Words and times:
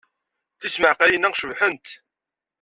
Tismaqqalin-a 0.59 1.29
cebḥent. 1.35 1.87